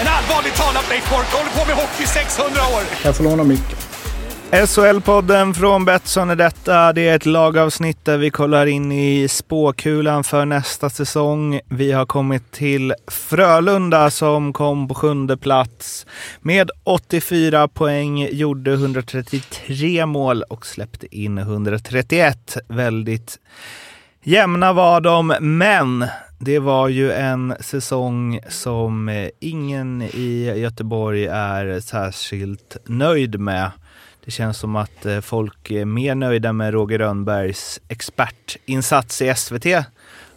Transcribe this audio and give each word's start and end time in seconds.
En 0.00 0.06
allvarligt 0.08 0.54
talat 0.54 0.90
Leif 0.90 1.10
Boork 1.10 1.32
håller 1.32 1.50
på 1.50 1.66
med 1.66 1.76
hockey 1.76 2.02
i 2.02 2.06
600 2.06 2.50
år! 2.74 2.82
Jag 3.04 3.16
få 3.16 3.22
låna 3.22 3.44
micken? 3.44 3.78
SHL-podden 4.50 5.54
från 5.54 5.84
Betsson 5.84 6.30
är 6.30 6.36
detta. 6.36 6.92
Det 6.92 7.08
är 7.08 7.16
ett 7.16 7.26
lagavsnitt 7.26 8.04
där 8.04 8.18
vi 8.18 8.30
kollar 8.30 8.66
in 8.66 8.92
i 8.92 9.28
spåkulan 9.28 10.24
för 10.24 10.44
nästa 10.44 10.90
säsong. 10.90 11.60
Vi 11.68 11.92
har 11.92 12.06
kommit 12.06 12.52
till 12.52 12.94
Frölunda 13.06 14.10
som 14.10 14.52
kom 14.52 14.88
på 14.88 14.94
sjunde 14.94 15.36
plats 15.36 16.06
med 16.40 16.70
84 16.84 17.68
poäng, 17.68 18.28
gjorde 18.32 18.72
133 18.72 20.06
mål 20.06 20.42
och 20.42 20.66
släppte 20.66 21.16
in 21.16 21.38
131. 21.38 22.56
Väldigt 22.68 23.38
jämna 24.26 24.72
var 24.72 25.00
de, 25.00 25.36
men 25.40 26.06
det 26.38 26.58
var 26.58 26.88
ju 26.88 27.12
en 27.12 27.54
säsong 27.60 28.40
som 28.48 29.08
eh, 29.08 29.28
ingen 29.40 30.02
i 30.02 30.52
Göteborg 30.56 31.26
är 31.26 31.80
särskilt 31.80 32.76
nöjd 32.84 33.40
med. 33.40 33.70
Det 34.24 34.30
känns 34.30 34.58
som 34.58 34.76
att 34.76 35.06
eh, 35.06 35.20
folk 35.20 35.70
är 35.70 35.84
mer 35.84 36.14
nöjda 36.14 36.52
med 36.52 36.72
Roger 36.72 36.98
Rönnbergs 36.98 37.80
expertinsats 37.88 39.22
i 39.22 39.34
SVT 39.36 39.66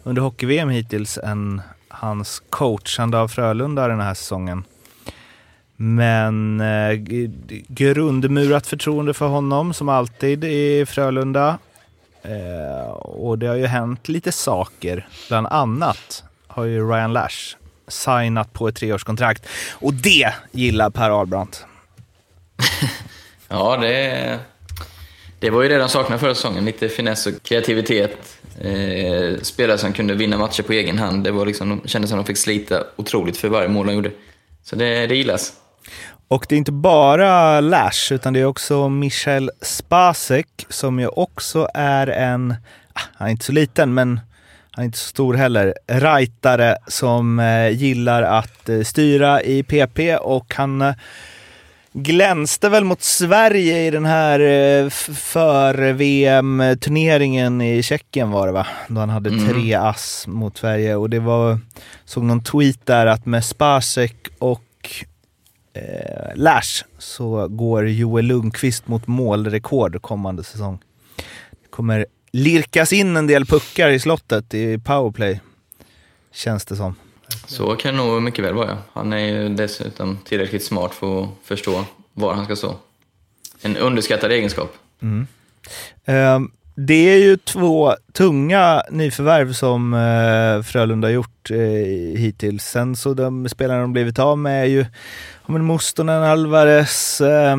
under 0.02 0.22
hockey-VM 0.22 0.68
hittills 0.68 1.18
än 1.18 1.62
hans 1.88 2.42
coachande 2.50 3.18
av 3.18 3.28
Frölunda 3.28 3.88
den 3.88 4.00
här 4.00 4.14
säsongen. 4.14 4.64
Men 5.76 6.60
eh, 6.60 6.92
grundmurat 7.68 8.66
förtroende 8.66 9.14
för 9.14 9.26
honom 9.26 9.74
som 9.74 9.88
alltid 9.88 10.44
i 10.44 10.86
Frölunda. 10.86 11.58
Eh, 12.22 12.90
och 12.92 13.38
det 13.38 13.46
har 13.46 13.56
ju 13.56 13.66
hänt 13.66 14.08
lite 14.08 14.32
saker. 14.32 15.08
Bland 15.28 15.46
annat 15.46 16.24
har 16.46 16.64
ju 16.64 16.90
Ryan 16.90 17.12
Lash 17.12 17.56
signat 17.88 18.52
på 18.52 18.68
ett 18.68 18.76
treårskontrakt. 18.76 19.46
Och 19.72 19.94
det 19.94 20.34
gillar 20.52 20.90
Per 20.90 21.20
Albrandt. 21.20 21.64
Ja, 23.52 23.76
det, 23.76 24.38
det 25.38 25.50
var 25.50 25.62
ju 25.62 25.68
det 25.68 25.78
de 25.78 25.88
saknade 25.88 26.20
förra 26.20 26.34
säsongen. 26.34 26.64
Lite 26.64 26.88
finess 26.88 27.26
och 27.26 27.42
kreativitet. 27.42 28.38
Eh, 28.60 29.40
spelare 29.42 29.78
som 29.78 29.92
kunde 29.92 30.14
vinna 30.14 30.38
matcher 30.38 30.62
på 30.62 30.72
egen 30.72 30.98
hand. 30.98 31.24
Det 31.24 31.30
var 31.30 31.46
liksom, 31.46 31.68
de 31.68 31.88
kändes 31.88 32.10
som 32.10 32.20
att 32.20 32.26
de 32.26 32.30
fick 32.32 32.42
slita 32.42 32.84
otroligt 32.96 33.36
för 33.36 33.48
varje 33.48 33.68
mål 33.68 33.86
de 33.86 33.94
gjorde. 33.94 34.10
Så 34.62 34.76
det, 34.76 35.06
det 35.06 35.14
gillas. 35.14 35.52
Och 36.30 36.46
det 36.48 36.54
är 36.54 36.58
inte 36.58 36.72
bara 36.72 37.60
Lash, 37.60 38.12
utan 38.12 38.32
det 38.32 38.40
är 38.40 38.44
också 38.44 38.88
Michel 38.88 39.50
Spasek 39.62 40.66
som 40.68 41.00
ju 41.00 41.06
också 41.06 41.68
är 41.74 42.06
en, 42.06 42.54
ah, 42.92 43.00
han 43.14 43.28
är 43.28 43.32
inte 43.32 43.44
så 43.44 43.52
liten, 43.52 43.94
men 43.94 44.20
han 44.70 44.82
är 44.82 44.86
inte 44.86 44.98
så 44.98 45.08
stor 45.08 45.34
heller, 45.34 45.74
rightare 45.86 46.76
som 46.86 47.40
eh, 47.40 47.68
gillar 47.68 48.22
att 48.22 48.68
eh, 48.68 48.80
styra 48.82 49.42
i 49.42 49.62
PP 49.62 50.16
och 50.16 50.54
han 50.54 50.82
eh, 50.82 50.94
glänste 51.92 52.68
väl 52.68 52.84
mot 52.84 53.02
Sverige 53.02 53.86
i 53.86 53.90
den 53.90 54.04
här 54.04 54.38
för-VM-turneringen 55.14 57.60
i 57.60 57.82
Tjeckien 57.82 58.30
var 58.30 58.46
det 58.46 58.52
va? 58.52 58.66
Då 58.88 59.00
han 59.00 59.10
hade 59.10 59.30
Mm. 59.30 59.48
tre 59.48 59.74
ass 59.74 60.24
mot 60.28 60.58
Sverige 60.58 60.96
och 60.96 61.10
det 61.10 61.18
var, 61.20 61.58
såg 62.04 62.24
någon 62.24 62.44
tweet 62.44 62.86
där 62.86 63.06
att 63.06 63.26
med 63.26 63.44
Spasek 63.44 64.16
och 64.38 64.62
eh, 65.72 66.34
Lash 66.34 66.84
så 66.98 67.48
går 67.48 67.88
Joel 67.88 68.24
Lundqvist 68.24 68.88
mot 68.88 69.06
målrekord 69.06 70.02
kommande 70.02 70.44
säsong. 70.44 70.78
Det 71.50 71.68
kommer 71.70 72.06
lirkas 72.32 72.92
in 72.92 73.16
en 73.16 73.26
del 73.26 73.46
puckar 73.46 73.90
i 73.90 73.98
slottet 73.98 74.54
i 74.54 74.78
powerplay, 74.78 75.40
känns 76.32 76.64
det 76.64 76.76
som. 76.76 76.94
Så 77.46 77.76
kan 77.76 77.94
det 77.94 78.02
nog 78.02 78.22
mycket 78.22 78.44
väl 78.44 78.54
vara. 78.54 78.78
Han 78.92 79.12
är 79.12 79.18
ju 79.18 79.48
dessutom 79.48 80.18
tillräckligt 80.24 80.64
smart 80.64 80.94
för 80.94 81.22
att 81.22 81.28
förstå 81.44 81.84
var 82.12 82.34
han 82.34 82.44
ska 82.44 82.56
stå. 82.56 82.76
En 83.62 83.76
underskattad 83.76 84.32
egenskap. 84.32 84.74
Eh, 86.04 86.40
det 86.86 86.94
är 87.14 87.16
ju 87.18 87.36
två 87.36 87.94
tunga 88.12 88.82
nyförvärv 88.90 89.52
som 89.52 89.94
eh, 89.94 90.62
Frölunda 90.62 91.08
har 91.08 91.12
gjort 91.12 91.50
eh, 91.50 91.56
hittills. 92.20 92.64
Sen 92.64 92.96
så 92.96 93.14
de 93.14 93.48
spelarna 93.48 93.80
de 93.80 93.92
blivit 93.92 94.18
av 94.18 94.38
med 94.38 94.62
är 94.62 94.66
ju 94.66 94.80
ja, 95.46 95.52
men 95.52 95.66
Mustonen, 95.66 96.22
Alvarez, 96.22 97.20
eh, 97.20 97.56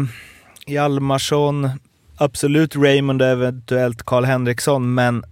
Hjalmarsson, 0.67 1.69
absolut 2.17 2.75
Raymond 2.75 3.21
och 3.21 3.27
eventuellt 3.27 4.03
Karl 4.03 4.23
Henriksson, 4.25 4.93
men 4.93 5.23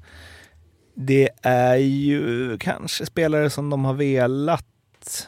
det 0.96 1.30
är 1.42 1.76
ju 1.76 2.58
kanske 2.58 3.06
spelare 3.06 3.50
som 3.50 3.70
de 3.70 3.86
har 3.86 3.94
velat, 3.94 4.66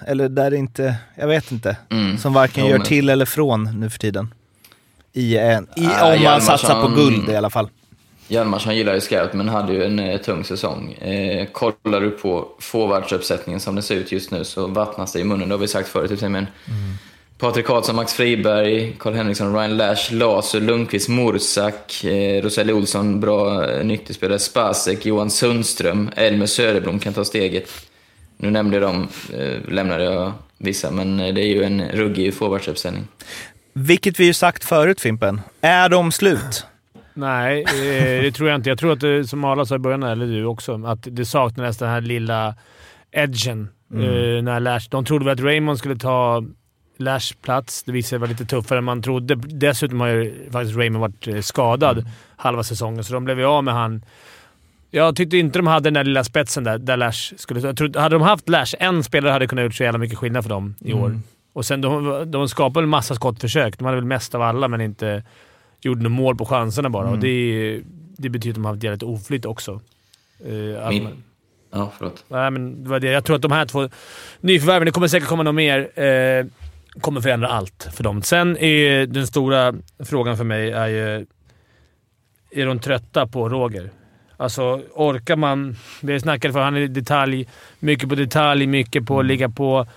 eller 0.08 0.30
där 0.30 0.52
det 0.52 0.58
inte, 0.58 0.96
jag 1.16 1.28
vet 1.28 1.52
inte, 1.52 1.78
Mm. 1.90 2.18
som 2.18 2.34
varken 2.34 2.64
Jo, 2.64 2.70
gör 2.70 2.78
men- 2.78 2.88
till 2.88 3.10
eller 3.10 3.26
från 3.26 3.80
nu 3.80 3.90
för 3.90 4.00
tiden. 4.00 4.34
I 5.14 5.38
en, 5.38 5.68
i, 5.76 5.86
om 5.86 6.24
man 6.24 6.42
satsar 6.42 6.82
på 6.82 6.88
guld 6.96 7.30
i 7.30 7.36
alla 7.36 7.50
fall. 7.50 7.70
Hjalmarsson 8.28 8.76
gillar 8.76 8.94
ju 8.94 9.02
scout, 9.02 9.34
men 9.34 9.50
hade 9.50 9.74
ju 9.74 9.84
en 9.84 10.00
eh, 10.00 10.18
tung 10.18 10.44
säsong. 10.44 10.94
Eh, 10.94 11.46
kollar 11.46 12.02
du 12.02 12.10
på 12.10 12.48
forwardsuppsättningen 12.60 13.60
som 13.60 13.76
det 13.76 13.82
ser 13.82 13.96
ut 13.96 14.12
just 14.12 14.32
nu 14.32 14.44
så 14.44 14.68
vattnas 14.68 15.14
det 15.14 15.20
i 15.20 15.24
munnen. 15.24 15.50
Det 15.50 15.56
har 15.56 15.60
vi 15.60 15.68
sagt 15.68 15.90
förut. 15.90 16.22
Men 16.22 16.48
Patrik 17.42 17.66
Karlsson, 17.66 17.96
Max 17.96 18.14
Friberg, 18.14 18.96
Karl 19.00 19.14
Henriksson, 19.14 19.56
Ryan 19.56 19.78
Lash, 19.78 20.14
Lasu, 20.14 20.60
Lundqvist, 20.60 21.10
Mursak, 21.10 22.04
eh, 22.04 22.42
Roseli 22.44 22.74
Olsson, 22.74 23.20
bra 23.20 23.70
eh, 23.70 23.86
nyttigspelare, 23.86 24.40
Spasek, 24.40 25.06
Johan 25.06 25.30
Sundström, 25.30 26.10
Elmer 26.16 26.46
Söderblom 26.46 27.00
kan 27.00 27.14
ta 27.14 27.26
steget. 27.26 27.70
Nu 28.38 28.52
nämnde 28.52 28.78
jag 28.78 28.82
dem, 28.82 29.08
eh, 29.34 29.72
lämnade 29.72 30.04
jag 30.04 30.34
vissa, 30.58 30.92
men 30.92 31.20
eh, 31.20 31.34
det 31.34 31.42
är 31.42 31.48
ju 31.48 31.64
en 31.64 31.90
ruggig 31.90 32.34
forwardsuppsättning. 32.34 33.08
Vilket 33.74 34.20
vi 34.20 34.26
ju 34.26 34.34
sagt 34.34 34.64
förut 34.64 35.02
Fimpen. 35.02 35.42
Är 35.62 35.90
de 35.90 36.12
slut? 36.12 36.66
Nej, 37.14 37.64
eh, 37.64 38.22
det 38.24 38.32
tror 38.32 38.50
jag 38.50 38.56
inte. 38.56 38.70
Jag 38.70 38.78
tror 38.78 38.92
att 38.92 39.00
det, 39.00 39.28
som 39.28 39.44
Arla 39.44 39.66
sa 39.66 39.76
i 39.76 39.80
början, 39.80 40.04
eller 40.04 40.28
du 40.28 40.46
också, 40.46 40.86
att 40.86 41.08
det 41.12 41.26
saknades 41.26 41.78
den 41.78 41.90
här 41.90 42.02
lilla 42.02 42.56
edgen. 43.12 43.70
Eh, 43.94 44.44
när 44.44 44.60
Lash, 44.60 44.88
de 44.90 45.06
trodde 45.06 45.26
väl 45.26 45.34
att 45.34 45.40
Raymond 45.40 45.78
skulle 45.78 45.96
ta 45.96 46.44
Lash 46.98 47.34
plats. 47.42 47.84
Det 47.84 47.92
visade 47.92 48.10
sig 48.10 48.20
vara 48.20 48.30
lite 48.30 48.46
tuffare 48.46 48.78
än 48.78 48.84
man 48.84 49.02
trodde. 49.02 49.36
Dessutom 49.36 50.00
har 50.00 50.08
ju 50.08 50.50
faktiskt 50.52 50.78
Raymond 50.78 51.02
varit 51.02 51.28
eh, 51.28 51.42
skadad 51.42 52.06
halva 52.36 52.64
säsongen, 52.64 53.04
så 53.04 53.14
de 53.14 53.26
blev 53.26 53.40
ju 53.40 53.46
av 53.46 53.64
med 53.64 53.74
han. 53.74 54.06
Jag 54.92 55.16
tyckte 55.16 55.38
inte 55.38 55.60
de 55.60 55.68
hade 55.68 55.84
den 55.84 55.94
där 55.94 56.04
lilla 56.04 56.24
spetsen 56.24 56.64
där, 56.64 56.78
där 56.78 56.98
Lash 56.98 57.34
skulle... 57.38 57.60
Jag 57.60 57.78
trodde, 57.78 58.00
hade 58.00 58.16
de 58.16 58.22
haft 58.22 58.50
Lash, 58.50 58.76
en 58.80 59.04
spelare 59.04 59.32
hade 59.32 59.48
kunnat 59.48 59.64
gjort 59.64 59.76
så 59.76 59.84
jävla 59.84 60.00
mycket 60.00 60.18
skillnad 60.18 60.44
för 60.44 60.50
dem 60.50 60.76
i 60.80 60.94
år. 60.94 61.20
Och 61.54 61.66
sen 61.66 61.82
de, 61.82 62.24
de 62.32 62.50
skapade 62.50 62.84
en 62.84 62.90
massa 62.90 63.16
skottförsök. 63.16 63.78
De 63.78 63.86
hade 63.86 63.98
väl 63.98 64.06
mest 64.06 64.36
av 64.36 64.42
alla, 64.42 64.68
men 64.68 64.82
inte 64.82 65.24
gjorde 65.82 66.04
något 66.04 66.12
mål 66.12 66.36
på 66.36 66.46
chanserna 66.46 66.90
bara. 66.90 67.10
Och 67.10 67.20
det, 67.20 67.82
det 68.18 68.30
betyder 68.30 68.52
att 68.52 68.56
de 68.56 68.66
har 68.66 68.72
haft 68.72 68.84
jävligt 68.84 69.04
oflyt 69.04 69.46
också. 69.46 69.72
Att 70.82 70.90
Min- 70.90 71.04
man- 71.04 71.24
Ja, 71.74 71.92
förlåt. 71.98 72.26
Nej, 72.28 72.52
men 72.52 72.84
det 72.84 72.90
var 72.90 73.00
det. 73.00 73.12
Jag 73.12 73.26
tror 73.26 73.36
att 73.36 73.42
de 73.42 73.52
här 73.52 73.66
två 73.66 73.90
nyförvärven, 74.42 74.86
det 74.86 74.92
kommer 74.92 75.08
säkert 75.08 75.30
komma 75.30 75.44
något 75.44 75.56
mer, 75.56 76.00
eh, 76.04 76.46
kommer 77.02 77.22
förändra 77.22 77.48
allt 77.48 77.88
för 77.94 78.04
dem. 78.04 78.22
Sen 78.22 78.58
är 78.58 79.06
den 79.06 79.28
stora 79.28 79.74
frågan 80.00 80.38
för 80.38 80.44
mig 80.44 80.72
är 80.72 80.88
ju... 80.88 81.26
Är 82.52 82.66
de 82.66 82.80
trötta 82.80 83.28
på 83.28 83.50
Roger? 83.50 83.90
Alltså, 84.38 84.82
orkar 84.94 85.36
man... 85.36 85.76
Vi 86.02 86.20
snackade 86.20 86.54
för 86.54 86.60
han 86.62 86.76
är 86.76 86.88
detalj, 86.88 87.48
mycket 87.80 88.10
på 88.10 88.16
detalj, 88.16 88.68
mycket 88.68 89.06
på 89.06 89.20
att 89.20 89.26
ligga 89.26 89.50
på. 89.50 89.88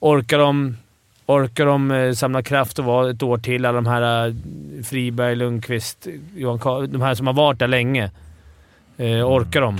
Orkar 0.00 0.38
de, 0.38 0.76
orkar 1.26 1.66
de 1.66 1.90
eh, 1.90 2.12
samla 2.12 2.42
kraft 2.42 2.78
och 2.78 2.84
vara 2.84 3.10
ett 3.10 3.22
år 3.22 3.38
till? 3.38 3.66
Alla 3.66 3.80
de 3.80 3.86
här 3.86 4.26
eh, 4.26 4.34
Friberg, 4.84 5.36
Lundqvist, 5.36 6.06
Johan 6.36 6.58
Karl, 6.58 6.86
De 6.86 7.00
här 7.00 7.14
som 7.14 7.26
har 7.26 7.34
varit 7.34 7.58
där 7.58 7.68
länge. 7.68 8.10
Eh, 8.96 9.30
orkar 9.30 9.60
de? 9.60 9.74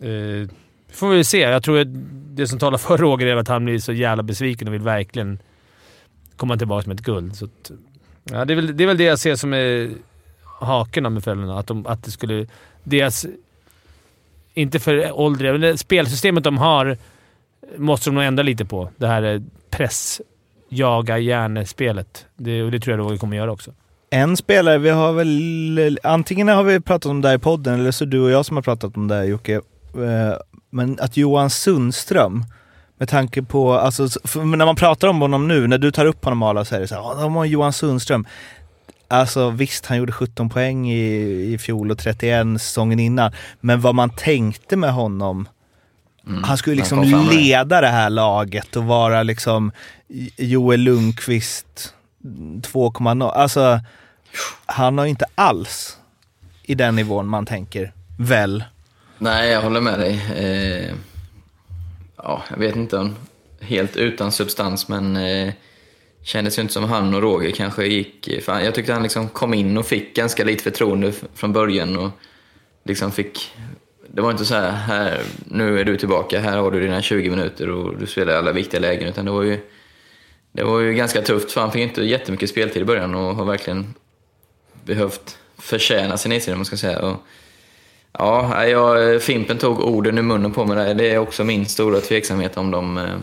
Eh, 0.00 0.48
får 0.92 1.08
vi 1.08 1.24
se. 1.24 1.40
Jag 1.40 1.62
tror 1.62 1.80
att 1.80 1.88
det 2.34 2.46
som 2.46 2.58
talar 2.58 2.78
för 2.78 2.98
Roger 2.98 3.26
är 3.26 3.36
att 3.36 3.48
han 3.48 3.64
blir 3.64 3.78
så 3.78 3.92
jävla 3.92 4.22
besviken 4.22 4.68
och 4.68 4.74
vill 4.74 4.82
verkligen 4.82 5.38
komma 6.36 6.56
tillbaka 6.56 6.88
med 6.88 7.00
ett 7.00 7.06
guld. 7.06 7.36
Så 7.36 7.44
att, 7.44 7.70
ja, 8.24 8.44
det, 8.44 8.52
är 8.52 8.56
väl, 8.56 8.76
det 8.76 8.84
är 8.84 8.88
väl 8.88 8.98
det 8.98 9.04
jag 9.04 9.18
ser 9.18 9.34
som 9.36 9.54
är 9.54 9.90
haken 10.42 11.14
med 11.14 11.24
Frölunda. 11.24 11.58
Att, 11.58 11.66
de, 11.66 11.86
att 11.86 12.04
det 12.04 12.10
skulle... 12.10 12.46
Deras... 12.82 13.26
Inte 14.54 14.78
för 14.78 15.20
åldriga, 15.20 15.52
men 15.52 15.60
det 15.60 15.78
spelsystemet 15.78 16.44
de 16.44 16.58
har 16.58 16.98
måste 17.76 18.10
de 18.10 18.14
nog 18.14 18.24
ändra 18.24 18.42
lite 18.42 18.64
på. 18.64 18.90
Det 18.96 19.06
här 19.06 19.22
eh, 19.22 19.40
press 19.70 20.20
jaga 20.70 21.18
järnespelet. 21.18 22.26
Det, 22.36 22.62
och 22.62 22.70
det 22.70 22.80
tror 22.80 22.96
jag 22.96 23.06
Roger 23.06 23.18
kommer 23.18 23.36
göra 23.36 23.52
också. 23.52 23.70
En 24.10 24.36
spelare, 24.36 24.78
vi 24.78 24.90
har 24.90 25.12
väl... 25.12 25.98
Antingen 26.02 26.48
har 26.48 26.62
vi 26.62 26.80
pratat 26.80 27.10
om 27.10 27.20
det 27.20 27.28
här 27.28 27.34
i 27.34 27.38
podden, 27.38 27.80
eller 27.80 27.90
så 27.90 28.04
du 28.04 28.20
och 28.20 28.30
jag 28.30 28.46
som 28.46 28.56
har 28.56 28.62
pratat 28.62 28.96
om 28.96 29.08
det 29.08 29.14
här 29.14 29.24
Jocke. 29.24 29.54
Eh, 29.54 30.34
men 30.70 30.98
att 31.00 31.16
Johan 31.16 31.50
Sundström, 31.50 32.44
med 32.98 33.08
tanke 33.08 33.42
på, 33.42 33.72
alltså, 33.72 34.02
när 34.34 34.66
man 34.66 34.76
pratar 34.76 35.08
om 35.08 35.20
honom 35.20 35.48
nu, 35.48 35.66
när 35.66 35.78
du 35.78 35.90
tar 35.90 36.06
upp 36.06 36.24
honom 36.24 36.42
alla 36.42 36.64
så 36.64 36.74
är 36.74 36.80
det 36.80 36.88
så 36.88 36.94
här, 36.94 37.22
de 37.22 37.34
har 37.34 37.44
Johan 37.44 37.72
Sundström. 37.72 38.26
Alltså 39.08 39.50
visst, 39.50 39.86
han 39.86 39.98
gjorde 39.98 40.12
17 40.12 40.48
poäng 40.48 40.90
i, 40.90 41.52
i 41.52 41.58
fjol 41.58 41.90
och 41.90 41.98
31 41.98 42.46
säsongen 42.60 43.00
innan. 43.00 43.32
Men 43.60 43.80
vad 43.80 43.94
man 43.94 44.10
tänkte 44.10 44.76
med 44.76 44.92
honom, 44.92 45.48
Mm. 46.26 46.44
han 46.44 46.58
skulle 46.58 46.76
liksom 46.76 47.28
leda 47.30 47.80
det 47.80 47.88
här 47.88 48.10
laget 48.10 48.76
och 48.76 48.84
vara 48.84 49.22
liksom 49.22 49.72
Joel 50.36 50.80
Lundqvist 50.80 51.94
2,0. 52.22 53.30
Alltså, 53.30 53.80
han 54.66 54.98
har 54.98 55.06
inte 55.06 55.24
alls 55.34 55.98
i 56.62 56.74
den 56.74 56.96
nivån 56.96 57.28
man 57.28 57.46
tänker, 57.46 57.92
väl? 58.18 58.64
Nej, 59.18 59.50
jag 59.50 59.62
håller 59.62 59.80
med 59.80 59.98
dig. 59.98 60.20
Eh, 60.36 60.94
ja, 62.16 62.42
jag 62.50 62.58
vet 62.58 62.76
inte 62.76 62.98
om 62.98 63.16
helt 63.60 63.96
utan 63.96 64.32
substans, 64.32 64.88
men 64.88 65.16
eh, 65.16 65.52
kändes 66.22 66.58
ju 66.58 66.62
inte 66.62 66.74
som 66.74 66.84
han 66.84 67.14
och 67.14 67.22
Roger 67.22 67.50
kanske 67.50 67.86
gick... 67.86 68.44
För 68.44 68.60
jag 68.60 68.74
tyckte 68.74 68.92
han 68.92 69.02
liksom 69.02 69.28
kom 69.28 69.54
in 69.54 69.78
och 69.78 69.86
fick 69.86 70.16
ganska 70.16 70.44
lite 70.44 70.62
förtroende 70.62 71.12
från 71.34 71.52
början 71.52 71.96
och 71.96 72.10
liksom 72.84 73.12
fick... 73.12 73.52
Det 74.12 74.22
var 74.22 74.30
inte 74.30 74.44
så 74.44 74.54
här, 74.54 74.70
här, 74.70 75.20
nu 75.44 75.80
är 75.80 75.84
du 75.84 75.96
tillbaka, 75.96 76.40
här 76.40 76.58
har 76.58 76.70
du 76.70 76.80
dina 76.80 77.02
20 77.02 77.30
minuter 77.30 77.70
och 77.70 77.98
du 77.98 78.06
spelar 78.06 78.34
alla 78.34 78.52
viktiga 78.52 78.80
lägen, 78.80 79.08
utan 79.08 79.24
det 79.24 79.30
var 79.30 79.42
ju... 79.42 79.58
Det 80.52 80.62
var 80.62 80.80
ju 80.80 80.94
ganska 80.94 81.22
tufft, 81.22 81.52
för 81.52 81.60
han 81.60 81.72
fick 81.72 81.82
inte 81.82 82.02
jättemycket 82.02 82.50
speltid 82.50 82.82
i 82.82 82.84
början 82.84 83.14
och 83.14 83.36
har 83.36 83.44
verkligen 83.44 83.94
behövt 84.84 85.38
förtjäna 85.58 86.16
sin 86.16 86.32
istid, 86.32 86.52
om 86.52 86.58
man 86.58 86.64
ska 86.64 86.76
säga. 86.76 86.98
Och, 86.98 87.16
Ja, 88.12 88.66
jag, 88.66 89.22
Fimpen 89.22 89.58
tog 89.58 89.80
orden 89.80 90.18
ur 90.18 90.22
munnen 90.22 90.52
på 90.52 90.64
mig 90.64 90.76
där. 90.76 90.94
Det 90.94 91.10
är 91.10 91.18
också 91.18 91.44
min 91.44 91.66
stora 91.66 92.00
tveksamhet 92.00 92.56
om, 92.56 92.70
de, 92.70 92.98
eh, 92.98 93.16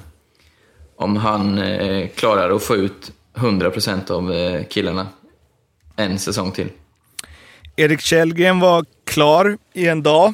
om 0.96 1.18
han 1.18 1.58
eh, 1.58 2.08
klarar 2.08 2.56
att 2.56 2.64
få 2.64 2.76
ut 2.76 3.12
100% 3.36 4.12
av 4.12 4.34
eh, 4.34 4.64
killarna 4.64 5.08
en 5.96 6.20
säsong 6.20 6.52
till. 6.52 6.68
Erik 7.76 8.02
Källgren 8.02 8.60
var 8.60 8.86
klar 9.06 9.58
i 9.74 9.88
en 9.88 10.04
dag 10.04 10.34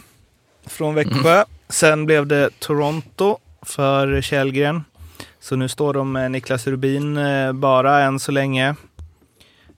från 0.66 0.96
Växjö. 0.96 1.44
Sen 1.70 2.06
blev 2.06 2.28
det 2.28 2.50
Toronto 2.60 3.38
för 3.62 4.22
Källgren. 4.22 4.84
Så 5.40 5.56
nu 5.56 5.68
står 5.68 5.94
de 5.94 6.12
med 6.12 6.32
Niklas 6.32 6.68
Rubin 6.68 7.18
eh, 7.18 7.52
bara 7.54 8.02
än 8.02 8.20
så 8.20 8.32
länge. 8.32 8.76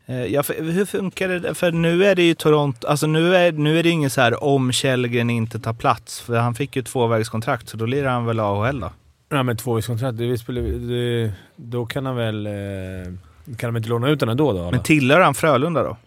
Eh, 0.05 0.25
Ja, 0.25 0.43
för, 0.43 0.53
hur 0.71 0.85
funkar 0.85 1.29
det? 1.29 1.53
För 1.55 1.71
nu 1.71 2.05
är 2.05 2.15
det 2.15 2.23
ju 2.23 2.33
Toronto, 2.33 2.87
alltså 2.87 3.07
nu 3.07 3.35
är, 3.35 3.51
nu 3.51 3.79
är 3.79 3.83
det 3.83 3.89
ingen 3.89 4.09
så 4.09 4.21
här 4.21 4.43
om 4.43 4.71
Källgren 4.71 5.29
inte 5.29 5.59
tar 5.59 5.73
plats. 5.73 6.21
För 6.21 6.37
han 6.37 6.55
fick 6.55 6.75
ju 6.75 6.81
tvåvägskontrakt 6.81 7.69
så 7.69 7.77
då 7.77 7.85
lirar 7.85 8.09
han 8.09 8.25
väl 8.25 8.39
AHL 8.39 8.79
då? 8.79 8.91
Ja, 9.29 9.43
men 9.43 9.57
tvåvägskontrakt, 9.57 10.17
det, 10.17 10.38
spelar- 10.38 10.61
det, 10.89 11.31
då 11.55 11.85
kan 11.85 12.05
han 12.05 12.15
väl... 12.15 12.45
Eh, 12.47 12.53
kan 13.57 13.73
de 13.73 13.77
inte 13.77 13.89
låna 13.89 14.09
ut 14.09 14.19
den 14.19 14.29
ändå 14.29 14.51
då? 14.53 14.59
Men 14.59 14.67
eller? 14.73 14.83
tillhör 14.83 15.19
han 15.19 15.33
Frölunda 15.35 15.83
då? 15.83 15.97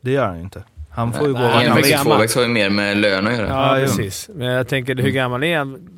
Det 0.00 0.10
gör 0.10 0.26
han 0.26 0.36
ju 0.36 0.42
inte. 0.42 0.62
Han 0.96 1.12
får 1.12 1.26
ju 1.26 1.32
gå 1.32 1.38
han 1.38 1.66
han 1.66 1.78
är 1.78 2.04
tvåvägs 2.04 2.34
har 2.34 2.42
ju 2.42 2.48
mer 2.48 2.70
med 2.70 2.96
lön 2.96 3.26
att 3.26 3.32
göra. 3.36 3.48
Ja, 3.48 3.78
Ja, 3.78 3.86
precis. 3.86 4.30
Men 4.34 4.46
jag 4.46 4.68
tänker, 4.68 4.94
hur 4.96 5.10
gammal 5.10 5.44
är 5.44 5.58
han? 5.58 5.88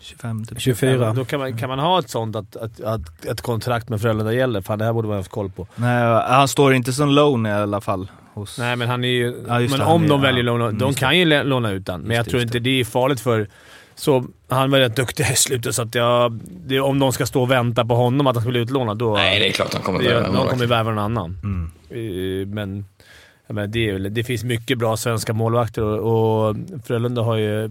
25 0.00 0.44
typ. 0.44 0.60
24. 0.60 1.12
Då 1.12 1.24
kan 1.24 1.40
man, 1.40 1.58
kan 1.58 1.68
man 1.68 1.78
ha 1.78 1.98
ett 1.98 2.10
sånt 2.10 2.36
att, 2.36 2.56
att, 2.56 2.80
att 2.80 3.24
ett 3.24 3.40
kontrakt 3.40 3.88
med 3.88 4.00
Frölunda 4.00 4.32
gäller? 4.32 4.60
Fan, 4.60 4.78
det 4.78 4.84
här 4.84 4.92
borde 4.92 5.08
man 5.08 5.14
ha 5.14 5.20
haft 5.20 5.30
koll 5.30 5.50
på. 5.50 5.66
Nej, 5.76 6.04
han 6.28 6.48
står 6.48 6.74
inte 6.74 6.92
som 6.92 7.08
loan 7.10 7.46
i 7.46 7.52
alla 7.52 7.80
fall. 7.80 8.10
Hos... 8.34 8.58
Nej, 8.58 8.76
men 8.76 8.88
han 8.88 9.04
är 9.04 9.08
ju... 9.08 9.26
Ja, 9.48 9.58
men 9.58 9.68
det, 9.70 9.76
han 9.84 9.94
om 9.94 10.04
är- 10.04 10.08
de 10.08 10.20
ja. 10.20 10.26
väljer 10.26 10.42
låna... 10.44 10.64
Mm, 10.64 10.78
De 10.78 10.94
kan 10.94 11.18
ju 11.18 11.42
låna 11.44 11.70
ut 11.70 11.86
den, 11.86 12.00
men 12.00 12.10
Just 12.10 12.16
jag 12.16 12.24
det, 12.26 12.30
tror 12.30 12.42
inte 12.42 12.58
det 12.58 12.80
är 12.80 12.84
farligt 12.84 13.20
för... 13.20 13.48
Så 13.94 14.24
han 14.48 14.70
var 14.70 14.78
rätt 14.78 14.96
duktig 14.96 15.24
i 15.32 15.36
slutet, 15.36 15.74
så 15.74 15.82
att 15.82 15.94
jag, 15.94 16.40
det, 16.66 16.80
om 16.80 16.98
de 16.98 17.12
ska 17.12 17.26
stå 17.26 17.42
och 17.42 17.50
vänta 17.50 17.84
på 17.84 17.94
honom 17.94 18.26
att 18.26 18.36
han 18.36 18.42
ska 18.42 18.50
bli 18.50 18.60
utlånad, 18.60 18.98
då... 18.98 19.14
Nej, 19.14 19.40
det 19.40 19.48
är 19.48 19.52
klart 19.52 19.70
de 19.72 19.82
kommer 19.82 19.98
det, 20.02 20.08
värva 20.08 20.26
de 20.28 20.36
en 20.36 20.48
kommer 20.48 20.66
värva 20.66 20.90
någon 20.90 20.98
annan. 21.04 21.38
Mm. 21.44 21.70
Eh, 21.90 22.46
Men, 23.52 23.70
det, 23.70 23.98
det 23.98 24.24
finns 24.24 24.44
mycket 24.44 24.78
bra 24.78 24.96
svenska 24.96 25.32
målvakter 25.32 25.82
och, 25.82 26.48
och 26.48 26.56
Frölunda 26.84 27.22
har 27.22 27.36
ju 27.36 27.70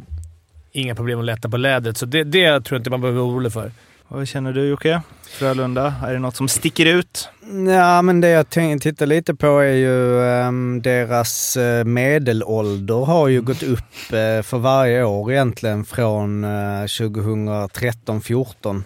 inga 0.71 0.95
problem 0.95 1.19
att 1.19 1.25
lätta 1.25 1.49
på 1.49 1.57
lädret, 1.57 1.97
så 1.97 2.05
det, 2.05 2.23
det 2.23 2.61
tror 2.61 2.75
jag 2.75 2.79
inte 2.79 2.89
man 2.89 3.01
behöver 3.01 3.19
vara 3.19 3.31
orolig 3.31 3.53
för. 3.53 3.71
Vad 4.07 4.27
känner 4.27 4.53
du 4.53 4.67
Jocke? 4.67 5.01
Frölunda, 5.29 5.93
är 6.03 6.13
det 6.13 6.19
något 6.19 6.35
som 6.35 6.47
sticker 6.47 6.85
ut? 6.85 7.29
Ja, 7.67 8.01
men 8.01 8.21
det 8.21 8.29
jag 8.29 8.49
tänkte 8.49 8.89
titta 8.89 9.05
lite 9.05 9.35
på 9.35 9.59
är 9.59 9.73
ju 9.73 10.23
ehm, 10.23 10.81
deras 10.81 11.57
eh, 11.57 11.85
medelålder 11.85 13.05
har 13.05 13.27
ju 13.27 13.41
gått 13.41 13.63
upp 13.63 14.13
eh, 14.13 14.41
för 14.43 14.57
varje 14.57 15.03
år 15.03 15.31
egentligen 15.31 15.85
från 15.85 16.43
uh, 16.43 16.83
2013-14. 16.83 18.83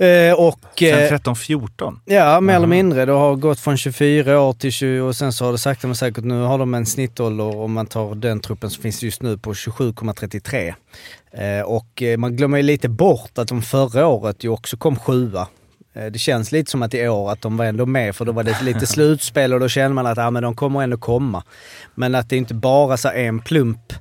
Eh, 0.00 0.34
och... 0.34 0.60
Sen 0.78 1.02
eh, 1.02 1.08
13, 1.08 1.36
14? 1.36 2.00
Ja, 2.04 2.40
mer 2.40 2.54
eller 2.54 2.66
mindre. 2.66 3.04
Det 3.04 3.12
har 3.12 3.36
gått 3.36 3.60
från 3.60 3.76
24 3.76 4.40
år 4.40 4.52
till 4.52 4.72
20 4.72 5.00
och 5.00 5.16
sen 5.16 5.32
så 5.32 5.44
har 5.44 5.52
det 5.52 5.58
sakta 5.58 5.86
men 5.86 5.96
säkert, 5.96 6.24
nu 6.24 6.42
har 6.42 6.58
de 6.58 6.74
en 6.74 6.86
snittålder 6.86 7.56
om 7.56 7.72
man 7.72 7.86
tar 7.86 8.14
den 8.14 8.40
truppen 8.40 8.70
som 8.70 8.82
finns 8.82 9.02
just 9.02 9.22
nu 9.22 9.38
på 9.38 9.52
27,33. 9.52 10.74
Eh, 11.32 11.64
och 11.64 12.02
eh, 12.02 12.18
man 12.18 12.36
glömmer 12.36 12.56
ju 12.56 12.62
lite 12.62 12.88
bort 12.88 13.38
att 13.38 13.48
de 13.48 13.62
förra 13.62 14.06
året 14.06 14.44
ju 14.44 14.48
också 14.48 14.76
kom 14.76 14.96
sjua. 14.96 15.48
Eh, 15.94 16.06
det 16.06 16.18
känns 16.18 16.52
lite 16.52 16.70
som 16.70 16.82
att 16.82 16.94
i 16.94 17.08
år 17.08 17.32
att 17.32 17.42
de 17.42 17.56
var 17.56 17.64
ändå 17.64 17.86
med 17.86 18.16
för 18.16 18.24
då 18.24 18.32
var 18.32 18.42
det 18.42 18.62
lite 18.62 18.86
slutspel 18.96 19.54
och 19.54 19.60
då 19.60 19.68
känner 19.68 19.94
man 19.94 20.06
att 20.06 20.18
ja, 20.18 20.30
men 20.30 20.42
de 20.42 20.56
kommer 20.56 20.82
ändå 20.82 20.96
komma. 20.96 21.44
Men 21.94 22.14
att 22.14 22.30
det 22.30 22.36
inte 22.36 22.54
bara 22.54 22.96
så 22.96 23.08
en 23.08 23.40
plump 23.40 23.92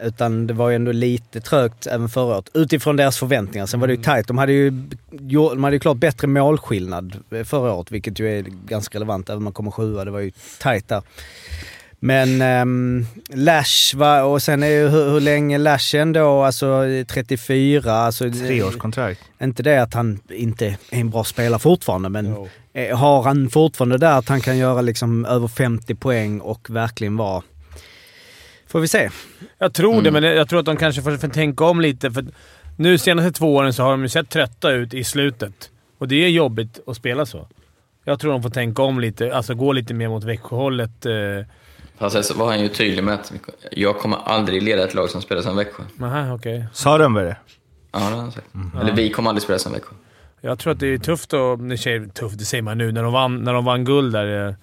utan 0.00 0.46
det 0.46 0.54
var 0.54 0.70
ju 0.70 0.76
ändå 0.76 0.92
lite 0.92 1.40
trögt 1.40 1.86
även 1.86 2.08
förra 2.08 2.34
året. 2.36 2.48
Utifrån 2.54 2.96
deras 2.96 3.18
förväntningar. 3.18 3.66
Sen 3.66 3.80
var 3.80 3.86
det 3.86 3.94
ju 3.94 4.02
tajt. 4.02 4.28
De 4.28 4.38
hade 4.38 4.52
ju, 4.52 4.70
de 5.10 5.64
hade 5.64 5.76
ju 5.76 5.80
klart 5.80 5.96
bättre 5.96 6.28
målskillnad 6.28 7.16
förra 7.44 7.72
året, 7.72 7.92
vilket 7.92 8.18
ju 8.18 8.38
är 8.38 8.42
ganska 8.66 8.98
relevant. 8.98 9.28
Även 9.28 9.36
om 9.36 9.44
man 9.44 9.52
kommer 9.52 9.70
sjua. 9.70 10.04
Det 10.04 10.10
var 10.10 10.20
ju 10.20 10.32
tajt 10.58 10.88
där. 10.88 11.02
Men 12.00 12.42
um, 12.42 13.06
Lash 13.28 13.96
var, 13.96 14.22
och 14.22 14.42
sen 14.42 14.62
är 14.62 14.66
ju 14.66 14.88
hur, 14.88 15.10
hur 15.10 15.20
länge 15.20 15.58
Lash 15.58 15.96
ändå, 15.96 16.42
alltså 16.42 16.84
34, 17.08 17.92
alltså... 17.92 18.30
Treårskontrakt. 18.30 19.20
Inte 19.42 19.62
det 19.62 19.82
att 19.82 19.94
han 19.94 20.20
inte 20.28 20.66
är 20.66 20.76
en 20.90 21.10
bra 21.10 21.24
spelare 21.24 21.58
fortfarande, 21.58 22.08
men 22.08 22.36
eh, 22.72 22.96
har 22.96 23.22
han 23.22 23.50
fortfarande 23.50 23.98
där 23.98 24.18
att 24.18 24.28
han 24.28 24.40
kan 24.40 24.58
göra 24.58 24.80
liksom 24.80 25.24
över 25.24 25.48
50 25.48 25.94
poäng 25.94 26.40
och 26.40 26.70
verkligen 26.70 27.16
vara... 27.16 27.42
Får 28.68 28.80
vi 28.80 28.88
se. 28.88 29.10
Jag 29.58 29.72
tror 29.74 30.02
det, 30.02 30.10
men 30.10 30.22
jag 30.22 30.48
tror 30.48 30.60
att 30.60 30.66
de 30.66 30.76
kanske 30.76 31.02
får, 31.02 31.16
får 31.16 31.28
tänka 31.28 31.64
om 31.64 31.80
lite. 31.80 32.10
För 32.10 32.24
nu 32.76 32.98
senaste 32.98 33.32
två 33.32 33.54
åren 33.54 33.72
så 33.72 33.82
har 33.82 33.90
de 33.90 34.02
ju 34.02 34.08
sett 34.08 34.30
trötta 34.30 34.70
ut 34.70 34.94
i 34.94 35.04
slutet. 35.04 35.70
Och 35.98 36.08
det 36.08 36.24
är 36.24 36.28
jobbigt 36.28 36.80
att 36.86 36.96
spela 36.96 37.26
så. 37.26 37.48
Jag 38.04 38.20
tror 38.20 38.32
de 38.32 38.42
får 38.42 38.50
tänka 38.50 38.82
om 38.82 39.00
lite. 39.00 39.34
Alltså 39.34 39.54
gå 39.54 39.72
lite 39.72 39.94
mer 39.94 40.08
mot 40.08 40.24
Växjöhållet. 40.24 41.06
Eh. 41.06 41.12
Fast 41.98 42.12
sen 42.12 42.24
så 42.24 42.34
var 42.34 42.46
han 42.46 42.60
ju 42.60 42.68
tydlig 42.68 43.04
med 43.04 43.14
att 43.14 43.32
jag 43.72 43.98
kommer 43.98 44.16
aldrig 44.24 44.62
leda 44.62 44.84
ett 44.84 44.94
lag 44.94 45.10
som 45.10 45.22
spelar 45.22 45.42
som 45.42 45.56
Växjö. 45.56 45.82
Aha, 46.02 46.34
okej. 46.34 46.66
Sa 46.72 46.98
Rönnberg 46.98 47.24
det? 47.24 47.36
Ja, 47.92 47.98
det 47.98 48.04
har 48.04 48.16
han 48.16 48.32
sagt. 48.32 48.46
Eller 48.80 48.92
vi 48.92 49.10
kommer 49.10 49.30
aldrig 49.30 49.42
spela 49.42 49.58
som 49.58 49.72
Växjö. 49.72 49.94
Jag 50.40 50.58
tror 50.58 50.72
att 50.72 50.80
det 50.80 50.86
är 50.86 50.98
tufft 50.98 51.32
och... 51.32 51.58
Det 51.58 51.78
säger 51.78 52.06
tufft, 52.06 52.38
det 52.38 52.44
säger 52.44 52.62
man 52.62 52.78
nu. 52.78 52.92
När 52.92 53.02
de 53.02 53.12
vann, 53.12 53.44
när 53.44 53.52
de 53.52 53.64
vann 53.64 53.84
guld 53.84 54.12
där 54.12 54.48
eh, 54.48 54.54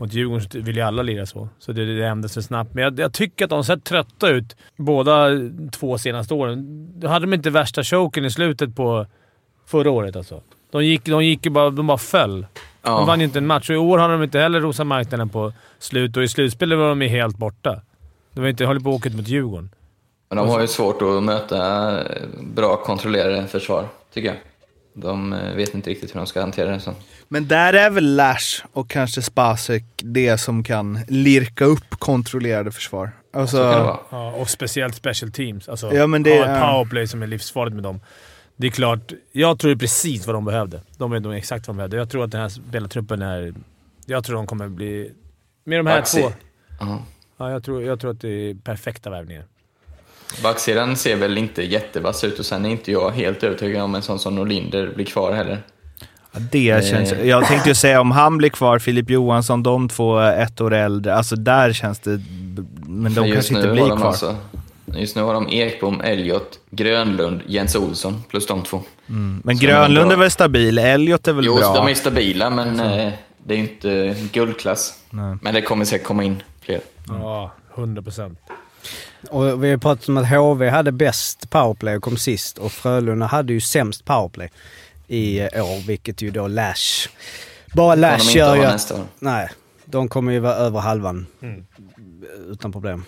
mot 0.00 0.12
Djurgården 0.12 0.64
vill 0.64 0.76
ju 0.76 0.82
alla 0.82 1.02
lira 1.02 1.26
så. 1.26 1.48
Så 1.58 1.72
det, 1.72 1.96
det 1.98 2.06
ändras 2.06 2.32
så 2.32 2.42
snabbt. 2.42 2.74
Men 2.74 2.84
jag, 2.84 2.98
jag 3.00 3.12
tycker 3.12 3.44
att 3.44 3.48
de 3.50 3.54
har 3.56 3.62
sett 3.62 3.84
trötta 3.84 4.28
ut 4.28 4.56
båda 4.76 5.28
två 5.72 5.98
senaste 5.98 6.34
åren. 6.34 6.88
Då 7.00 7.08
hade 7.08 7.26
de 7.26 7.34
inte 7.34 7.50
värsta 7.50 7.84
choken 7.84 8.24
i 8.24 8.30
slutet 8.30 8.76
på 8.76 9.06
förra 9.66 9.90
året 9.90 10.16
alltså. 10.16 10.40
De 10.70 10.84
gick, 10.84 11.04
de 11.04 11.24
gick 11.24 11.46
bara... 11.48 11.70
De 11.70 11.86
bara 11.86 11.98
föll. 11.98 12.40
De 12.40 12.46
Ja. 12.82 13.04
vann 13.04 13.20
ju 13.20 13.24
inte 13.26 13.38
en 13.38 13.46
match 13.46 13.70
och 13.70 13.74
i 13.74 13.78
år 13.78 13.98
har 13.98 14.08
de 14.08 14.22
inte 14.22 14.38
heller 14.38 14.60
rosat 14.60 14.86
marknaden 14.86 15.28
på 15.28 15.52
slut 15.78 16.16
och 16.16 16.22
i 16.22 16.28
slutspelet 16.28 16.78
var 16.78 16.88
de 16.88 17.02
ju 17.02 17.08
helt 17.08 17.36
borta. 17.36 17.80
De 18.32 18.40
var 18.40 18.48
inte 18.48 18.64
hållit 18.64 18.84
på 18.84 18.90
åka 18.90 19.08
ut 19.08 19.14
mot 19.16 19.28
Djurgården. 19.28 19.70
Men 20.28 20.36
de 20.38 20.48
har 20.48 20.60
ju 20.60 20.66
svårt 20.66 21.02
att 21.02 21.22
möta 21.22 21.92
bra 22.54 22.76
kontrollerade 22.76 23.46
försvar, 23.46 23.86
tycker 24.14 24.28
jag. 24.28 24.36
De 24.94 25.32
eh, 25.32 25.54
vet 25.54 25.74
inte 25.74 25.90
riktigt 25.90 26.14
hur 26.14 26.20
de 26.20 26.26
ska 26.26 26.40
hantera 26.40 26.70
det. 26.70 26.80
Så. 26.80 26.94
Men 27.28 27.48
där 27.48 27.72
är 27.72 27.90
väl 27.90 28.16
Lash 28.16 28.64
och 28.72 28.90
kanske 28.90 29.22
Spasek 29.22 29.84
det 29.96 30.38
som 30.38 30.64
kan 30.64 30.98
lirka 31.08 31.64
upp 31.64 31.90
kontrollerade 31.90 32.72
försvar. 32.72 33.10
Alltså. 33.32 33.56
Ja, 34.10 34.32
och 34.32 34.50
speciellt 34.50 34.94
special 34.94 35.32
teams. 35.32 35.68
Alltså, 35.68 35.94
Ja, 35.94 36.06
men 36.06 36.22
det 36.22 36.38
ha 36.38 36.44
ett 36.44 36.62
powerplay 36.62 37.06
som 37.06 37.22
är 37.22 37.26
livsfarligt 37.26 37.74
med 37.74 37.82
dem. 37.82 38.00
Det 38.56 38.66
är 38.66 38.70
klart, 38.70 39.12
jag 39.32 39.58
tror 39.58 39.76
precis 39.76 40.26
vad 40.26 40.36
de 40.36 40.44
behövde. 40.44 40.80
De 40.96 41.10
vet 41.10 41.22
nog 41.22 41.34
exakt 41.34 41.66
vad 41.66 41.74
de 41.74 41.76
behövde. 41.76 41.96
Jag 41.96 42.10
tror 42.10 42.24
att 42.24 42.30
den 42.30 42.40
här 42.40 42.48
spelartruppen 42.48 43.22
är... 43.22 43.54
Jag 44.06 44.24
tror 44.24 44.36
de 44.36 44.46
kommer 44.46 44.68
bli... 44.68 45.12
Med 45.64 45.78
de 45.78 45.86
här 45.86 45.98
Baxi. 46.00 46.20
två... 46.22 46.32
Ja. 46.80 47.02
Ja, 47.36 47.50
jag, 47.50 47.64
tror, 47.64 47.82
jag 47.82 48.00
tror 48.00 48.10
att 48.10 48.20
det 48.20 48.28
är 48.28 48.54
perfekta 48.54 49.10
värvningar. 49.10 49.44
Backsidan 50.42 50.96
ser 50.96 51.16
väl 51.16 51.38
inte 51.38 51.62
jättevass 51.62 52.24
ut 52.24 52.38
och 52.38 52.46
sen 52.46 52.64
är 52.66 52.70
inte 52.70 52.92
jag 52.92 53.10
helt 53.10 53.42
övertygad 53.42 53.82
om 53.82 53.94
en 53.94 54.02
sån 54.02 54.18
som 54.18 54.34
Norlinder 54.34 54.92
blir 54.94 55.06
kvar 55.06 55.32
heller. 55.32 55.62
Ja, 56.32 56.40
Det 56.52 56.84
känns, 56.86 57.12
Eh. 57.12 57.28
jag 57.28 57.44
tänkte 57.46 57.68
ju 57.68 57.74
säga 57.74 58.00
om 58.00 58.10
han 58.10 58.38
blir 58.38 58.48
kvar, 58.50 58.78
Filip 58.78 59.10
Johansson, 59.10 59.62
de 59.62 59.88
två 59.88 60.18
ett 60.20 60.60
år 60.60 60.74
äldre. 60.74 61.14
Alltså 61.14 61.36
där 61.36 61.72
känns 61.72 61.98
det... 61.98 62.20
Men 62.86 63.14
de 63.14 63.32
kanske 63.32 63.54
inte 63.54 63.68
blir 63.68 63.96
kvar. 63.96 64.06
Alltså, 64.06 64.36
just 64.86 65.16
nu 65.16 65.22
har 65.22 65.34
de 65.34 65.48
Ekbom, 65.48 66.00
Elliot, 66.00 66.58
Grönlund, 66.70 67.40
Jens 67.46 67.76
Olsson 67.76 68.22
plus 68.28 68.46
de 68.46 68.62
två. 68.62 68.82
Mm. 69.08 69.40
Men 69.44 69.56
Som 69.58 69.66
Grönlund 69.66 70.12
är 70.12 70.16
väl 70.16 70.30
stabil, 70.30 70.78
Elliot 70.78 71.28
är 71.28 71.32
väl 71.32 71.44
Jo, 71.46 71.56
bra. 71.56 71.74
de 71.74 71.88
är 71.88 71.94
stabila, 71.94 72.50
men 72.50 72.80
eh, 72.80 73.12
det 73.44 73.54
är 73.54 73.58
ju 73.58 73.62
inte 73.62 74.16
guldklass. 74.32 74.94
Nej. 75.10 75.36
Men 75.42 75.54
det 75.54 75.62
kommer 75.62 75.84
säkert 75.84 76.06
komma 76.06 76.24
in 76.24 76.42
fler. 76.60 76.80
Ja, 77.08 77.52
100 77.74 78.02
procent. 78.02 78.38
Och 79.30 79.64
vi 79.64 79.70
har 79.70 79.78
pratat 79.78 80.08
om 80.08 80.16
att 80.16 80.28
HV 80.28 80.68
hade 80.68 80.92
bäst 80.92 81.50
powerplay 81.50 81.96
och 81.96 82.02
kom 82.02 82.16
sist 82.16 82.58
och 82.58 82.72
Frölunda 82.72 83.26
hade 83.26 83.52
ju 83.52 83.60
sämst 83.60 84.04
powerplay 84.04 84.50
i 85.08 85.40
år, 85.42 85.86
vilket 85.86 86.22
ju 86.22 86.30
då 86.30 86.48
Lash... 86.48 87.08
Bara 87.74 87.94
Lash 87.94 88.20
inte 88.20 88.38
gör 88.38 88.56
ju 88.56 88.64
att... 88.64 88.92
Nej, 89.18 89.48
de 89.84 90.08
kommer 90.08 90.32
ju 90.32 90.38
vara 90.38 90.54
över 90.54 90.80
halvan. 90.80 91.26
Utan 92.50 92.72
problem. 92.72 93.04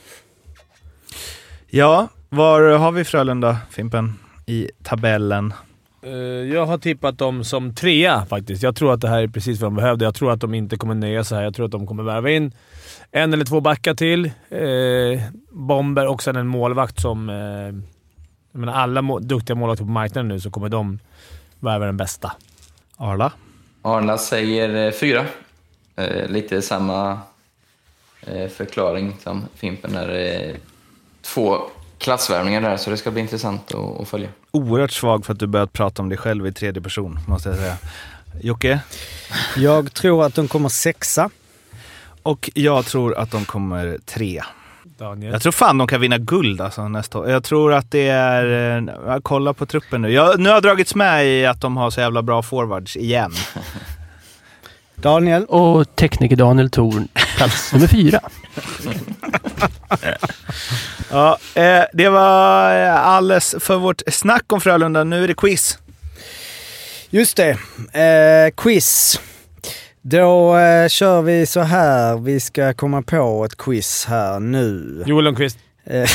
Ja, 1.66 2.08
var 2.28 2.60
har 2.78 2.92
vi 2.92 3.04
Frölunda, 3.04 3.58
Fimpen, 3.70 4.18
i 4.46 4.70
tabellen? 4.82 5.54
Eh, 6.02 6.12
Jag 6.52 6.66
har 6.66 6.78
tippat 6.78 7.18
dem 7.18 7.44
som 7.44 7.74
trea 7.74 8.26
faktiskt. 8.26 8.62
Jag 8.62 8.76
tror 8.76 8.92
att 8.94 9.00
det 9.00 9.08
här 9.08 9.22
är 9.22 9.28
precis 9.28 9.60
vad 9.60 9.66
de 9.66 9.76
behövde. 9.76 10.04
Jag 10.04 10.14
tror 10.14 10.32
att 10.32 10.40
de 10.40 10.54
inte 10.54 10.76
kommer 10.76 10.94
nöja 10.94 11.24
sig 11.24 11.36
här. 11.36 11.44
Jag 11.44 11.54
tror 11.54 11.66
att 11.66 11.72
de 11.72 11.86
kommer 11.86 12.02
värva 12.02 12.30
in 12.30 12.52
en 13.12 13.32
eller 13.32 13.44
två 13.44 13.60
backar 13.60 13.94
till. 13.94 14.24
Eh, 14.50 15.22
bomber 15.50 16.06
och 16.06 16.22
sen 16.22 16.36
en 16.36 16.46
målvakt 16.46 17.00
som... 17.00 17.28
Eh, 17.28 17.36
jag 18.52 18.60
menar 18.60 18.72
alla 18.72 19.02
må- 19.02 19.18
duktiga 19.18 19.56
målvakter 19.56 19.84
på 19.84 19.90
marknaden 19.90 20.28
nu 20.28 20.40
så 20.40 20.50
kommer 20.50 20.68
de 20.68 20.98
värva 21.60 21.86
den 21.86 21.96
bästa. 21.96 22.32
Arla? 22.96 23.32
Arla 23.82 24.18
säger 24.18 24.86
eh, 24.86 24.92
fyra. 24.92 25.26
Eh, 25.96 26.28
lite 26.28 26.62
samma 26.62 27.18
eh, 28.26 28.48
förklaring 28.48 29.16
som 29.22 29.44
Fimpen 29.54 29.92
där. 29.92 30.08
Eh, 30.08 30.54
två 31.22 31.58
klassvärvningar 31.98 32.60
där, 32.60 32.76
så 32.76 32.90
det 32.90 32.96
ska 32.96 33.10
bli 33.10 33.20
intressant 33.22 33.74
att, 33.74 34.00
att 34.00 34.08
följa. 34.08 34.28
Oerhört 34.50 34.92
svag 34.92 35.26
för 35.26 35.32
att 35.32 35.38
du 35.38 35.46
börjat 35.46 35.72
prata 35.72 36.02
om 36.02 36.08
dig 36.08 36.18
själv 36.18 36.46
i 36.46 36.52
tredje 36.52 36.82
person, 36.82 37.18
måste 37.28 37.48
jag 37.48 37.58
säga. 37.58 37.76
Jocke? 38.40 38.80
Jag 39.56 39.94
tror 39.94 40.24
att 40.24 40.34
de 40.34 40.48
kommer 40.48 40.68
sexa. 40.68 41.30
Och 42.22 42.50
jag 42.54 42.84
tror 42.86 43.14
att 43.18 43.30
de 43.30 43.44
kommer 43.44 43.98
tre. 44.06 44.42
Daniel. 44.98 45.32
Jag 45.32 45.42
tror 45.42 45.52
fan 45.52 45.78
de 45.78 45.86
kan 45.86 46.00
vinna 46.00 46.18
guld 46.18 46.60
alltså 46.60 46.88
nästa 46.88 47.18
år. 47.18 47.30
Jag 47.30 47.44
tror 47.44 47.72
att 47.72 47.90
det 47.90 48.08
är... 48.08 48.78
eh, 48.78 49.18
Kolla 49.22 49.52
på 49.54 49.66
truppen 49.66 50.02
nu. 50.02 50.10
Jag, 50.12 50.40
nu 50.40 50.48
har 50.48 50.56
jag 50.56 50.62
dragits 50.62 50.94
med 50.94 51.26
i 51.26 51.46
att 51.46 51.60
de 51.60 51.76
har 51.76 51.90
så 51.90 52.00
jävla 52.00 52.22
bra 52.22 52.42
forwards 52.42 52.96
igen. 52.96 53.32
Daniel? 54.94 55.44
Och 55.44 55.96
tekniker 55.96 56.36
Daniel 56.36 56.70
Thorn, 56.70 57.08
plats 57.36 57.72
nummer 57.72 57.86
fyra. 57.86 58.20
Ja, 61.10 61.38
eh, 61.54 61.82
det 61.92 62.08
var 62.08 62.76
eh, 62.84 63.06
alles 63.06 63.54
för 63.60 63.76
vårt 63.76 64.02
snack 64.06 64.52
om 64.52 64.60
Frölunda. 64.60 65.04
Nu 65.04 65.24
är 65.24 65.28
det 65.28 65.34
quiz. 65.34 65.78
Just 67.10 67.36
det. 67.36 67.50
Eh, 68.00 68.50
quiz. 68.56 69.20
Då 70.04 70.56
eh, 70.56 70.88
kör 70.88 71.22
vi 71.22 71.46
så 71.46 71.60
här. 71.60 72.18
Vi 72.18 72.40
ska 72.40 72.74
komma 72.74 73.02
på 73.02 73.44
ett 73.44 73.56
quiz 73.56 74.06
här 74.08 74.40
nu. 74.40 75.02
Joel 75.06 75.24
Lundqvist. 75.24 75.58
Eh, 75.84 76.08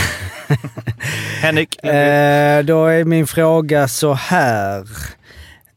Henrik, 1.41 1.83
eh, 1.83 2.63
då 2.63 2.85
är 2.85 3.03
min 3.03 3.27
fråga 3.27 3.87
så 3.87 4.13
här. 4.13 4.87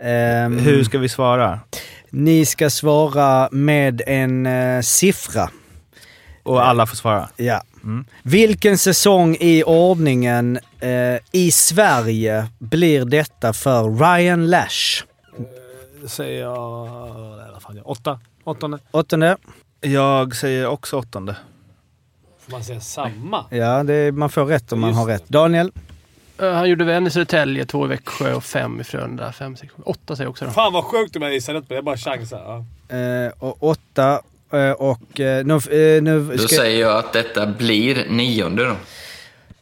Ehm, 0.02 0.58
hur 0.58 0.84
ska 0.84 0.98
vi 0.98 1.08
svara? 1.08 1.60
Ni 2.10 2.46
ska 2.46 2.70
svara 2.70 3.48
med 3.52 4.02
en 4.06 4.46
eh, 4.46 4.80
siffra. 4.80 5.50
Och 6.42 6.66
alla 6.66 6.86
får 6.86 6.96
svara. 6.96 7.28
Ja. 7.36 7.62
Mm. 7.84 8.04
Vilken 8.22 8.78
säsong 8.78 9.36
i 9.40 9.62
ordningen 9.62 10.58
eh, 10.80 11.20
i 11.32 11.50
Sverige 11.50 12.46
blir 12.58 13.04
detta 13.04 13.52
för 13.52 13.98
Ryan 13.98 14.50
Lash? 14.50 15.04
Säger 16.08 16.40
jag... 16.40 16.86
Vad 17.52 17.62
fan, 17.62 17.80
åtta? 17.84 18.20
Åttonde? 18.44 18.78
Åttonde? 18.90 19.36
Jag 19.80 20.36
säger 20.36 20.66
också 20.66 20.96
åttonde. 20.98 21.36
Får 22.40 22.52
man 22.52 22.64
säga 22.64 22.80
samma? 22.80 23.44
Ja, 23.50 23.82
det, 23.82 24.12
man 24.12 24.30
får 24.30 24.44
rätt 24.46 24.72
om 24.72 24.80
man 24.80 24.90
Just 24.90 24.98
har 25.00 25.06
rätt. 25.06 25.28
Daniel? 25.28 25.72
Eh, 26.38 26.52
Han 26.52 26.68
gjorde 26.70 26.94
en 26.94 27.06
i 27.06 27.10
Södertälje, 27.10 27.64
två 27.64 27.84
i 27.84 27.88
Växjö 27.88 28.34
och 28.34 28.44
fem 28.44 28.80
i 28.80 28.84
Frölunda. 28.84 29.32
Fem, 29.32 29.56
sex, 29.56 29.72
åtta 29.84 30.16
säger 30.16 30.26
jag 30.26 30.30
också 30.30 30.44
då. 30.44 30.50
Fan 30.50 30.72
vad 30.72 30.84
sjukt 30.84 31.16
om 31.16 31.22
jag 31.22 31.32
gissar 31.32 31.54
rätt 31.54 31.68
på 31.68 31.74
det. 31.74 31.74
Jag 31.74 31.84
bara 31.84 31.96
chansar. 31.96 32.64
Ja. 32.88 32.96
Eh, 32.96 33.32
och 33.38 33.62
åtta. 33.62 34.20
Eh, 34.52 34.70
och 34.70 35.20
eh, 35.20 35.44
nu... 35.44 35.54
Eh, 35.54 36.02
nu 36.02 36.28
Då 36.32 36.38
ska, 36.38 36.56
säger 36.56 36.80
jag 36.80 36.98
att 36.98 37.12
detta 37.12 37.46
blir 37.46 38.06
nionde 38.10 38.64
då. 38.64 38.76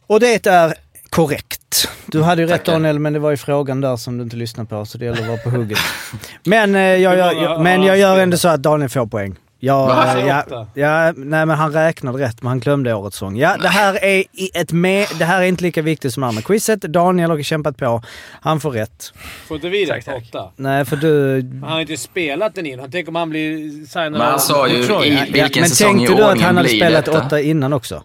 och 0.07 0.19
det 0.19 0.47
är 0.47 0.73
korrekt. 1.09 1.89
Du 2.05 2.21
hade 2.21 2.41
ju 2.41 2.47
rätt 2.47 2.57
Tackar. 2.65 2.73
Daniel, 2.73 2.99
men 2.99 3.13
det 3.13 3.19
var 3.19 3.31
ju 3.31 3.37
frågan 3.37 3.81
där 3.81 3.95
som 3.97 4.17
du 4.17 4.23
inte 4.23 4.35
lyssnade 4.35 4.69
på, 4.69 4.85
så 4.85 4.97
det 4.97 5.05
gäller 5.05 5.21
att 5.21 5.27
vara 5.27 5.37
på 5.37 5.49
hugget. 5.49 5.79
Men, 6.43 6.75
eh, 6.75 6.81
jag, 6.81 7.11
Hur 7.11 7.17
jag, 7.43 7.61
men 7.61 7.83
jag 7.83 7.97
gör 7.97 8.19
ändå 8.19 8.37
så 8.37 8.47
att 8.47 8.63
Daniel 8.63 8.89
får 8.89 9.05
poäng. 9.07 9.35
Va? 9.61 10.15
eh, 10.17 10.27
ja, 10.27 10.43
ja, 10.73 11.13
nej 11.15 11.45
men 11.45 11.49
han 11.49 11.71
räknade 11.73 12.17
rätt, 12.23 12.41
men 12.41 12.47
han 12.49 12.59
glömde 12.59 12.93
årets 12.93 13.17
sång. 13.17 13.37
Ja, 13.37 13.57
det 13.61 13.67
här 13.67 14.03
är 14.03 14.23
ett 14.53 14.71
med, 14.71 15.07
det 15.19 15.25
här 15.25 15.41
är 15.41 15.45
inte 15.45 15.63
lika 15.63 15.81
viktigt 15.81 16.13
som 16.13 16.23
andra 16.23 16.41
quizet. 16.41 16.81
Daniel 16.81 17.29
har 17.31 17.41
kämpat 17.41 17.77
på. 17.77 18.01
Han 18.41 18.59
får 18.59 18.71
rätt. 18.71 19.13
Får 19.47 19.55
inte 19.55 19.69
vi 19.69 19.85
rätt 19.85 20.07
åtta? 20.07 20.51
Nej, 20.55 20.85
för 20.85 20.95
du... 20.95 21.41
Han 21.61 21.71
har 21.71 21.81
inte 21.81 21.97
spelat 21.97 22.55
den 22.55 22.65
innan. 22.65 22.91
Tänk 22.91 23.07
om 23.07 23.15
han 23.15 23.29
blir 23.29 23.85
signad 23.85 24.11
Men 24.11 24.21
han 24.21 24.39
sa 24.39 24.67
ju 24.67 24.75
i- 24.75 24.87
Ja, 24.87 25.43
Vilken 25.43 25.61
men 25.61 25.69
säsong 25.69 25.95
i 25.95 25.97
tänkte 26.07 26.15
du 26.15 26.23
att 26.23 26.29
ordningen 26.29 26.45
han 26.45 26.57
hade 26.57 26.69
blir 26.69 26.77
spelat 26.79 27.05
detta? 27.05 27.25
åtta 27.25 27.41
innan 27.41 27.73
också? 27.73 28.03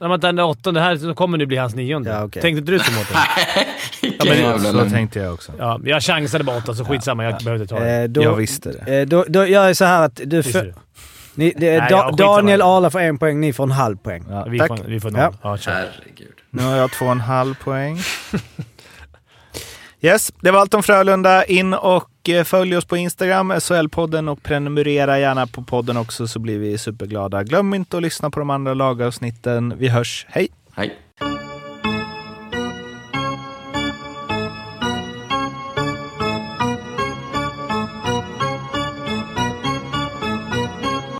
När 0.00 0.08
man 0.08 0.20
tar 0.20 0.28
den 0.32 0.38
åttonde 0.44 0.80
här 0.80 0.96
så 0.96 1.14
kommer 1.14 1.38
det 1.38 1.46
bli 1.46 1.56
hans 1.56 1.74
nionde. 1.74 2.10
Ja, 2.10 2.24
okej. 2.24 2.42
Tänkte 2.42 2.58
inte 2.58 2.72
du 2.72 2.78
så 2.84 2.92
Mårten? 2.92 3.16
Vilken 4.02 4.28
men- 4.50 4.60
Så 4.60 4.72
lögn. 4.72 4.90
tänkte 4.90 5.18
jag 5.18 5.34
också. 5.34 5.52
Ja, 5.58 5.80
jag 5.84 6.02
chansade 6.02 6.44
bara 6.44 6.56
åtta 6.56 6.74
så 6.74 6.84
skitsamma. 6.84 7.24
Jag 7.24 7.38
behövde 7.44 7.66
ta 7.66 7.80
det. 7.80 7.90
Eh, 8.02 8.08
då, 8.08 8.22
Jag 8.22 8.36
visste 8.36 8.72
det. 8.86 9.00
Eh, 9.00 9.06
då, 9.06 9.24
då 9.28 9.46
gör 9.46 9.66
jag 9.66 9.76
så 9.76 9.84
här 9.84 10.02
att 10.02 10.20
du... 10.24 10.42
För, 10.42 10.64
du? 10.64 10.74
ni, 11.34 11.52
det, 11.56 11.78
Nej, 11.78 11.90
da, 11.90 11.96
ja. 11.96 12.10
Daniel 12.16 12.62
Arla 12.62 12.90
får 12.90 13.00
en 13.00 13.18
poäng, 13.18 13.40
ni 13.40 13.52
får 13.52 13.64
en 13.64 13.70
halv 13.70 13.96
poäng. 13.96 14.24
Ja, 14.30 14.44
Vi 14.48 14.58
tack. 14.58 14.68
får, 14.68 14.84
vi 14.84 15.00
får 15.00 15.10
noll. 15.10 15.20
Ja. 15.20 15.38
Ja. 15.42 15.72
Herregud. 15.72 16.34
Nu 16.50 16.62
har 16.62 16.76
jag 16.76 16.90
två 16.92 17.04
och 17.04 17.12
en 17.12 17.20
halv 17.20 17.54
poäng. 17.64 17.98
Yes, 20.02 20.32
det 20.40 20.50
var 20.50 20.60
allt 20.60 20.74
om 20.74 20.82
Frölunda. 20.82 21.44
In 21.44 21.74
och 21.74 22.09
och 22.20 22.28
eh, 22.28 22.44
följ 22.44 22.76
oss 22.76 22.84
på 22.84 22.96
Instagram, 22.96 23.52
SHL-podden 23.52 24.28
och 24.28 24.42
prenumerera 24.42 25.18
gärna 25.18 25.46
på 25.46 25.62
podden 25.62 25.96
också 25.96 26.26
så 26.26 26.38
blir 26.38 26.58
vi 26.58 26.78
superglada. 26.78 27.44
Glöm 27.44 27.74
inte 27.74 27.96
att 27.96 28.02
lyssna 28.02 28.30
på 28.30 28.40
de 28.40 28.50
andra 28.50 28.74
lagavsnitten. 28.74 29.74
Vi 29.78 29.88
hörs. 29.88 30.26
Hej! 30.28 30.48
Hej. 30.72 30.96